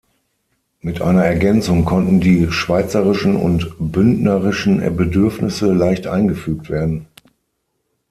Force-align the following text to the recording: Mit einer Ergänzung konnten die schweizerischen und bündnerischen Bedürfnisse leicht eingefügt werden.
Mit 0.79 0.99
einer 0.99 1.25
Ergänzung 1.25 1.85
konnten 1.85 2.21
die 2.21 2.51
schweizerischen 2.51 3.35
und 3.35 3.75
bündnerischen 3.77 4.79
Bedürfnisse 4.97 5.71
leicht 5.71 6.07
eingefügt 6.07 6.71
werden. 6.71 7.05